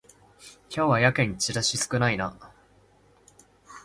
[0.75, 2.35] 今日はやけにチラシ少ないな